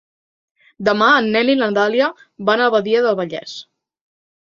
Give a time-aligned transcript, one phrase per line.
[0.85, 2.07] Demà en Nel i na Dàlia
[2.51, 3.55] van a Badia del Vallès.